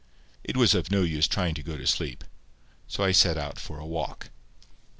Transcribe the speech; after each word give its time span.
It 0.43 0.57
was 0.57 0.73
of 0.73 0.89
no 0.89 1.03
use 1.03 1.27
trying 1.27 1.53
to 1.53 1.61
go 1.61 1.77
to 1.77 1.85
sleep, 1.85 2.23
so 2.87 3.03
I 3.03 3.11
set 3.11 3.37
out 3.37 3.59
for 3.59 3.77
a 3.77 3.85
walk. 3.85 4.31